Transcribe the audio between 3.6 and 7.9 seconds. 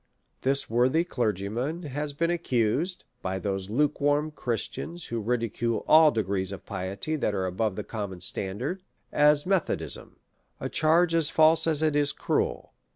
lukewarm Christians, who ridicule all degrees of piety that are above the